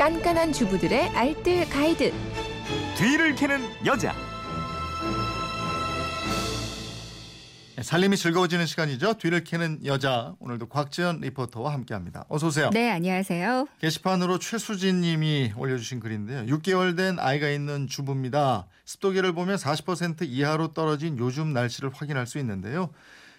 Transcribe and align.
깐깐한 0.00 0.54
주부들의 0.54 1.10
알뜰 1.10 1.68
가이드. 1.68 2.10
뒤를 2.96 3.34
캐는 3.34 3.60
여자. 3.84 4.14
네, 7.76 7.82
살림이 7.82 8.16
즐거워지는 8.16 8.64
시간이죠. 8.64 9.18
뒤를 9.18 9.44
캐는 9.44 9.84
여자. 9.84 10.34
오늘도 10.38 10.70
곽지연 10.70 11.20
리포터와 11.20 11.74
함께합니다. 11.74 12.24
어서 12.30 12.46
오세요. 12.46 12.70
네, 12.70 12.90
안녕하세요. 12.90 13.66
게시판으로 13.82 14.38
최수진 14.38 15.02
님이 15.02 15.52
올려주신 15.54 16.00
글인데요. 16.00 16.46
6개월 16.46 16.96
된 16.96 17.18
아이가 17.18 17.50
있는 17.50 17.86
주부입니다. 17.86 18.68
습도계를 18.86 19.34
보면 19.34 19.56
40% 19.56 20.22
이하로 20.22 20.72
떨어진 20.72 21.18
요즘 21.18 21.52
날씨를 21.52 21.90
확인할 21.92 22.26
수 22.26 22.38
있는데요. 22.38 22.88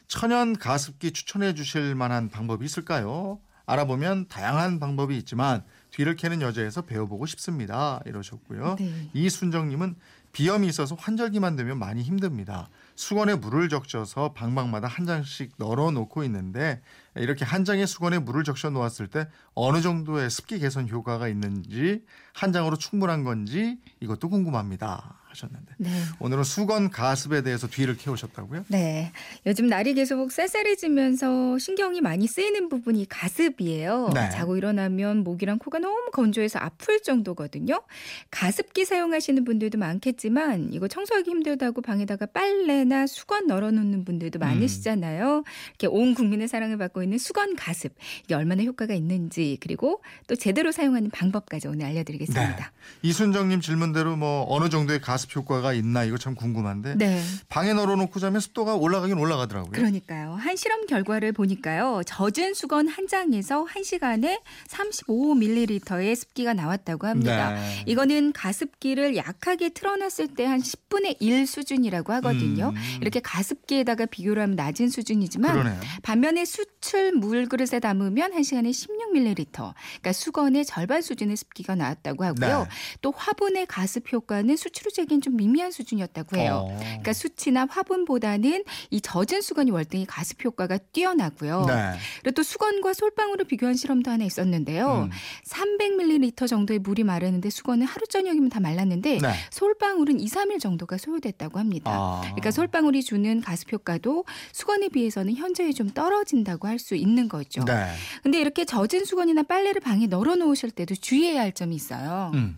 천연 0.07 0.55
가습기 0.55 1.11
추천해 1.13 1.55
주실 1.55 1.95
만한 1.95 2.29
방법이 2.29 2.63
있을까요? 2.63 3.39
알아보면 3.65 4.27
다양한 4.27 4.79
방법이 4.79 5.17
있지만 5.17 5.63
뒤를 5.91 6.15
캐는 6.15 6.41
여자에서 6.41 6.81
배워보고 6.81 7.25
싶습니다. 7.27 8.01
이러셨고요. 8.05 8.75
네. 8.79 9.09
이순정님은 9.13 9.95
비염이 10.31 10.67
있어서 10.67 10.95
환절기만 10.95 11.57
되면 11.57 11.77
많이 11.77 12.01
힘듭니다. 12.01 12.69
수건에 13.01 13.33
물을 13.33 13.67
적셔서 13.67 14.33
방방마다 14.33 14.87
한 14.87 15.07
장씩 15.07 15.53
널어 15.57 15.89
놓고 15.89 16.23
있는데 16.25 16.81
이렇게 17.15 17.43
한 17.43 17.65
장의 17.65 17.87
수건에 17.87 18.19
물을 18.19 18.43
적셔 18.43 18.69
놓았을 18.69 19.07
때 19.07 19.27
어느 19.55 19.81
정도의 19.81 20.29
습기 20.29 20.59
개선 20.59 20.87
효과가 20.87 21.27
있는지 21.27 22.03
한 22.31 22.53
장으로 22.53 22.77
충분한 22.77 23.23
건지 23.23 23.79
이것도 24.01 24.29
궁금합니다 24.29 25.17
하셨는데 25.31 25.73
네. 25.77 25.89
오늘은 26.19 26.43
수건 26.43 26.89
가습에 26.89 27.41
대해서 27.41 27.67
뒤를 27.67 27.97
캐오셨다고요? 27.97 28.65
네. 28.67 29.11
요즘 29.45 29.67
날이 29.67 29.93
계속 29.93 30.31
쌀쌀해지면서 30.31 31.57
신경이 31.57 32.01
많이 32.01 32.27
쓰이는 32.27 32.69
부분이 32.69 33.07
가습이에요. 33.09 34.11
네. 34.13 34.29
자고 34.29 34.57
일어나면 34.57 35.23
목이랑 35.23 35.57
코가 35.57 35.79
너무 35.79 36.11
건조해서 36.11 36.59
아플 36.59 37.01
정도거든요. 37.01 37.81
가습기 38.29 38.85
사용하시는 38.85 39.43
분들도 39.43 39.77
많겠지만 39.77 40.73
이거 40.73 40.87
청소하기 40.87 41.29
힘들다고 41.29 41.81
방에다가 41.81 42.25
빨래 42.27 42.83
나 42.91 43.07
수건 43.07 43.47
널어놓는 43.47 44.03
분들도 44.05 44.37
많으시잖아요. 44.39 45.43
이렇게 45.69 45.87
온 45.87 46.13
국민의 46.13 46.47
사랑을 46.49 46.77
받고 46.77 47.03
있는 47.03 47.17
수건 47.17 47.55
가습 47.55 47.93
이게 48.25 48.35
얼마나 48.35 48.63
효과가 48.63 48.93
있는지 48.93 49.57
그리고 49.61 50.01
또 50.27 50.35
제대로 50.35 50.71
사용하는 50.73 51.09
방법까지 51.09 51.69
오늘 51.69 51.85
알려드리겠습니다. 51.85 52.71
이순정님 53.01 53.61
질문대로 53.61 54.15
뭐 54.17 54.45
어느 54.49 54.69
정도의 54.69 54.99
가습 54.99 55.35
효과가 55.35 55.73
있나 55.73 56.03
이거 56.03 56.17
참 56.17 56.35
궁금한데 56.35 56.95
네. 56.95 57.21
방에 57.47 57.73
널어놓고 57.73 58.19
자면 58.19 58.41
습도가 58.41 58.75
올라가긴 58.75 59.17
올라가더라고요. 59.17 59.71
그러니까요. 59.71 60.33
한 60.33 60.55
실험 60.57 60.85
결과를 60.85 61.31
보니까요. 61.31 62.01
젖은 62.05 62.53
수건 62.53 62.87
한 62.89 63.07
장에서 63.07 63.63
한 63.63 63.83
시간에 63.83 64.41
35ml의 64.67 66.15
습기가 66.15 66.53
나왔다고 66.53 67.07
합니다. 67.07 67.53
네. 67.53 67.83
이거는 67.87 68.33
가습기를 68.33 69.15
약하게 69.15 69.69
틀어놨을 69.69 70.35
때 70.35 70.41
한 70.45 70.59
10분의 70.59 71.15
1 71.19 71.47
수준이라고 71.47 72.11
하거든요. 72.13 72.69
음. 72.69 72.70
이렇게 73.01 73.19
가습기에다가 73.19 74.05
비교를 74.05 74.41
하면 74.43 74.55
낮은 74.55 74.89
수준이지만 74.89 75.53
그러네요. 75.53 75.79
반면에 76.03 76.45
수출 76.45 77.11
물그릇에 77.13 77.79
담으면 77.79 78.33
한 78.33 78.43
시간에 78.43 78.69
16ml, 78.71 79.45
그러니까 79.53 80.13
수건의 80.13 80.65
절반 80.65 81.01
수준의 81.01 81.37
습기가 81.37 81.75
나왔다고 81.75 82.23
하고요. 82.23 82.59
네. 82.63 82.69
또 83.01 83.11
화분의 83.15 83.65
가습 83.67 84.11
효과는 84.11 84.55
수치로제기엔 84.57 85.21
좀 85.21 85.35
미미한 85.35 85.71
수준이었다고 85.71 86.37
해요. 86.37 86.67
어. 86.69 86.77
그러니까 86.77 87.13
수치나 87.13 87.67
화분보다는 87.69 88.63
이 88.89 89.01
젖은 89.01 89.41
수건이 89.41 89.71
월등히 89.71 90.05
가습 90.05 90.43
효과가 90.43 90.77
뛰어나고요. 90.77 91.65
네. 91.67 91.93
그리고 92.21 92.35
또 92.35 92.43
수건과 92.43 92.93
솔방울을 92.93 93.45
비교한 93.45 93.75
실험도 93.75 94.11
하나 94.11 94.23
있었는데요. 94.25 95.09
음. 95.09 95.11
300ml 95.47 96.47
정도의 96.47 96.79
물이 96.79 97.03
마르는데 97.03 97.49
수건은 97.49 97.85
하루 97.85 98.05
저녁이면 98.07 98.49
다 98.49 98.59
말랐는데 98.59 99.19
네. 99.19 99.33
솔방울은 99.51 100.19
2, 100.19 100.25
3일 100.27 100.59
정도가 100.59 100.97
소요됐다고 100.97 101.59
합니다. 101.59 101.91
아. 101.91 102.21
그러니까 102.21 102.51
솔방울이 102.61 103.03
주는 103.03 103.41
가습 103.41 103.73
효과도 103.73 104.25
수건에 104.53 104.89
비해서는 104.89 105.35
현저히 105.35 105.73
좀 105.73 105.89
떨어진다고 105.89 106.67
할 106.67 106.81
수 106.81 106.95
있는 106.95 107.29
거죠. 107.29 107.63
네. 107.63 107.93
근데 108.23 108.41
이렇게 108.41 108.65
젖은 108.65 109.05
수건이나 109.05 109.43
빨래를 109.43 109.81
방에 109.81 110.07
널어 110.07 110.35
놓으실 110.35 110.71
때도 110.71 110.95
주의해야 110.95 111.41
할 111.41 111.51
점이 111.51 111.75
있어요. 111.75 112.31
음. 112.33 112.57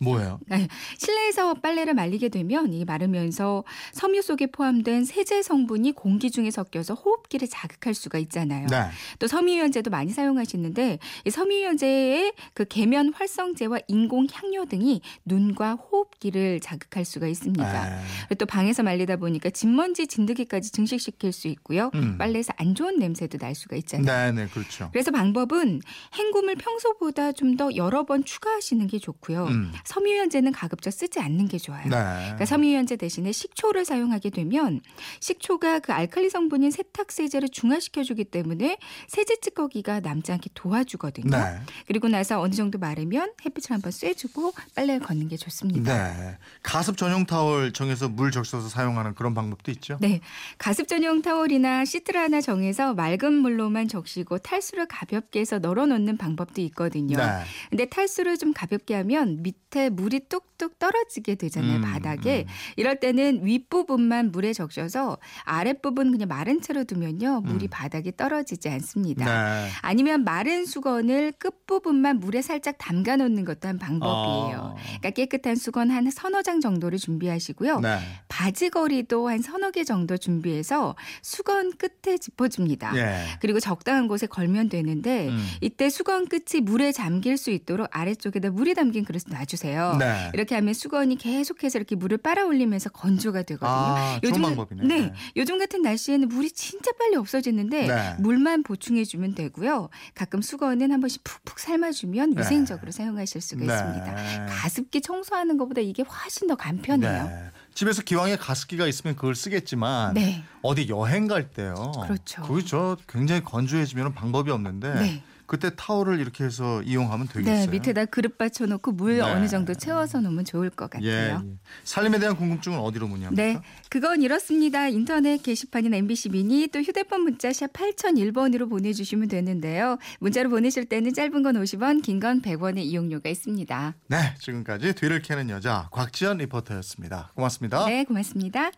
뭐예요? 0.00 0.38
네, 0.46 0.68
실내에서 0.98 1.54
빨래를 1.54 1.94
말리게 1.94 2.28
되면 2.28 2.72
이 2.72 2.84
마르면서 2.84 3.64
섬유 3.92 4.22
속에 4.22 4.46
포함된 4.48 5.04
세제 5.04 5.42
성분이 5.42 5.92
공기 5.92 6.30
중에 6.30 6.50
섞여서 6.50 6.94
호흡기를 6.94 7.48
자극할 7.48 7.94
수가 7.94 8.18
있잖아요. 8.18 8.66
네. 8.66 8.90
또 9.18 9.26
섬유유연제도 9.26 9.90
많이 9.90 10.10
사용하시는데 10.12 10.98
이 11.24 11.30
섬유유연제의 11.30 12.34
그 12.54 12.66
계면 12.66 13.12
활성제와 13.14 13.78
인공 13.88 14.26
향료 14.32 14.66
등이 14.66 15.00
눈과 15.24 15.74
호흡기를 15.74 16.60
자극할 16.60 17.04
수가 17.04 17.26
있습니다. 17.26 17.88
네. 17.88 17.96
그리고 18.28 18.34
또 18.34 18.46
방에서 18.46 18.82
말리다 18.82 19.16
보니까 19.16 19.50
진먼지 19.50 20.06
진드기까지 20.06 20.72
증식시킬 20.72 21.32
수 21.32 21.48
있고요. 21.48 21.90
음. 21.94 22.18
빨래에서 22.18 22.52
안 22.58 22.74
좋은 22.74 22.98
냄새도 22.98 23.38
날 23.38 23.54
수가 23.54 23.76
있잖아요. 23.76 24.32
네, 24.34 24.42
네, 24.44 24.48
그렇죠. 24.50 24.90
그래서 24.92 25.10
방법은 25.10 25.80
헹굼을 26.18 26.56
평소보다 26.56 27.32
좀 27.32 27.56
더 27.56 27.74
여러 27.74 28.04
번 28.04 28.22
추가하시는 28.22 28.86
게 28.86 28.98
좋고요. 28.98 29.46
음. 29.46 29.72
섬유유연제는 29.86 30.52
가급적 30.52 30.90
쓰지 30.90 31.20
않는 31.20 31.48
게 31.48 31.58
좋아요. 31.58 31.84
네. 31.84 31.88
그러니까 31.88 32.44
섬유유연제 32.44 32.96
대신에 32.96 33.32
식초를 33.32 33.84
사용하게 33.84 34.30
되면 34.30 34.80
식초가 35.20 35.78
그 35.78 35.92
알칼리 35.92 36.28
성분인 36.28 36.70
세탁 36.70 37.12
세제를 37.12 37.48
중화시켜 37.48 38.02
주기 38.02 38.24
때문에 38.24 38.78
세제 39.08 39.36
찌꺼기가 39.40 40.00
남지 40.00 40.32
않게 40.32 40.50
도와주거든요. 40.54 41.30
네. 41.30 41.60
그리고 41.86 42.08
나서 42.08 42.40
어느 42.40 42.54
정도 42.54 42.78
마르면 42.78 43.32
햇빛을 43.44 43.72
한번 43.72 43.92
쐬주고 43.92 44.52
빨래를 44.74 45.00
걷는 45.00 45.28
게 45.28 45.36
좋습니다. 45.36 45.92
네. 45.92 46.38
가습 46.62 46.96
전용 46.96 47.24
타월 47.26 47.72
정해서 47.72 48.08
물 48.08 48.30
적셔서 48.30 48.68
사용하는 48.68 49.14
그런 49.14 49.34
방법도 49.34 49.70
있죠. 49.72 49.98
네, 50.00 50.20
가습 50.58 50.88
전용 50.88 51.22
타월이나 51.22 51.84
시트를 51.84 52.20
하나 52.20 52.40
정해서 52.40 52.94
맑은 52.94 53.32
물로만 53.32 53.88
적시고 53.88 54.38
탈수를 54.38 54.86
가볍게 54.86 55.40
해서 55.40 55.58
널어 55.58 55.86
놓는 55.86 56.16
방법도 56.16 56.60
있거든요. 56.62 57.16
네. 57.16 57.24
근데 57.70 57.86
탈수를 57.86 58.36
좀 58.36 58.52
가볍게 58.52 58.94
하면 58.94 59.42
밑에 59.42 59.75
물이 59.90 60.28
뚝뚝 60.28 60.78
떨어지게 60.78 61.36
되잖아요, 61.36 61.76
음, 61.76 61.82
바닥에. 61.82 62.44
음. 62.46 62.52
이럴 62.76 63.00
때는 63.00 63.44
윗부분만 63.44 64.32
물에 64.32 64.52
적셔서 64.52 65.18
아랫부분 65.44 66.12
그냥 66.12 66.28
마른 66.28 66.60
채로 66.60 66.84
두면요, 66.84 67.42
물이 67.42 67.66
음. 67.66 67.70
바닥에 67.70 68.12
떨어지지 68.16 68.68
않습니다. 68.68 69.24
네. 69.24 69.68
아니면 69.82 70.24
마른 70.24 70.66
수건을 70.66 71.32
끝부분만 71.38 72.20
물에 72.20 72.42
살짝 72.42 72.76
담가 72.78 73.16
놓는 73.16 73.44
것도 73.44 73.68
한 73.68 73.78
방법이에요. 73.78 74.58
어. 74.58 74.76
그러니까 74.76 75.10
깨끗한 75.10 75.56
수건 75.56 75.90
한 75.90 76.10
서너 76.10 76.42
장 76.42 76.60
정도를 76.60 76.98
준비하시고요. 76.98 77.80
네. 77.80 77.98
바지걸이도 78.36 79.30
한 79.30 79.40
서너 79.40 79.70
개 79.70 79.82
정도 79.82 80.18
준비해서 80.18 80.94
수건 81.22 81.72
끝에 81.78 82.18
짚어줍니다. 82.18 82.94
예. 82.96 83.38
그리고 83.40 83.60
적당한 83.60 84.08
곳에 84.08 84.26
걸면 84.26 84.68
되는데 84.68 85.28
음. 85.28 85.42
이때 85.62 85.88
수건 85.88 86.28
끝이 86.28 86.60
물에 86.62 86.92
잠길 86.92 87.38
수 87.38 87.50
있도록 87.50 87.88
아래쪽에다 87.90 88.50
물이 88.50 88.74
담긴 88.74 89.06
그릇을 89.06 89.32
놔주세요. 89.32 89.96
네. 89.98 90.30
이렇게 90.34 90.54
하면 90.54 90.74
수건이 90.74 91.16
계속해서 91.16 91.78
이렇게 91.78 91.96
물을 91.96 92.18
빨아올리면서 92.18 92.90
건조가 92.90 93.42
되거든요. 93.44 93.70
아, 93.70 94.20
좋은 94.22 94.42
방법이네. 94.42 94.84
네, 94.84 95.12
요즘 95.36 95.58
같은 95.58 95.80
날씨에는 95.80 96.28
물이 96.28 96.50
진짜 96.50 96.92
빨리 96.98 97.16
없어지는데 97.16 97.86
네. 97.86 98.14
물만 98.18 98.64
보충해주면 98.64 99.34
되고요. 99.34 99.88
가끔 100.14 100.42
수건은 100.42 100.92
한 100.92 101.00
번씩 101.00 101.24
푹푹 101.24 101.58
삶아주면 101.58 102.34
네. 102.34 102.40
위생적으로 102.42 102.92
사용하실 102.92 103.40
수가 103.40 103.64
네. 103.64 103.72
있습니다. 103.72 104.46
가습기 104.46 105.00
청소하는 105.00 105.56
것보다 105.56 105.80
이게 105.80 106.02
훨씬 106.02 106.48
더 106.48 106.54
간편해요. 106.54 107.55
네. 107.76 107.80
집에서 107.80 108.02
기왕에 108.02 108.36
가습기가 108.36 108.86
있으면 108.86 109.16
그걸 109.16 109.34
쓰겠지만 109.34 110.14
네. 110.14 110.42
어디 110.62 110.88
여행 110.88 111.26
갈 111.26 111.50
때요. 111.50 111.92
그렇죠. 112.02 112.42
그죠. 112.42 112.96
굉장히 113.06 113.42
건조해지면 113.44 114.14
방법이 114.14 114.50
없는데 114.50 114.94
네. 114.94 115.22
그때 115.46 115.70
타월을 115.76 116.20
이렇게 116.20 116.44
해서 116.44 116.82
이용하면 116.82 117.28
되겠어요. 117.28 117.54
네, 117.54 117.66
밑에다 117.66 118.06
그릇 118.06 118.36
받쳐놓고 118.38 118.92
물 118.92 119.16
네. 119.16 119.20
어느 119.22 119.46
정도 119.48 119.74
채워서 119.74 120.20
놓으면 120.20 120.44
좋을 120.44 120.70
것 120.70 120.90
예, 121.02 121.10
같아요. 121.10 121.42
예. 121.46 121.56
살림에 121.84 122.18
대한 122.18 122.36
궁금증은 122.36 122.78
어디로 122.78 123.06
문의합니까? 123.08 123.42
네, 123.42 123.60
그건 123.88 124.22
이렇습니다. 124.22 124.88
인터넷 124.88 125.42
게시판인 125.42 125.94
MBC 125.94 126.30
미니 126.30 126.66
또 126.68 126.80
휴대폰 126.80 127.22
문자 127.22 127.52
샵 127.52 127.72
8001번으로 127.72 128.68
보내주시면 128.68 129.28
되는데요. 129.28 129.98
문자로 130.20 130.50
보내실 130.50 130.86
때는 130.86 131.12
짧은 131.14 131.42
건 131.42 131.54
50원, 131.62 132.02
긴 132.02 132.16
건 132.20 132.40
100원의 132.40 132.78
이용료가 132.78 133.28
있습니다. 133.28 133.94
네, 134.08 134.34
지금까지 134.40 134.94
뒤를 134.94 135.20
캐는 135.20 135.50
여자 135.50 135.88
곽지연 135.92 136.38
리포터였습니다. 136.38 137.32
고맙습니다. 137.34 137.84
네, 137.86 138.04
고맙습니다. 138.04 138.70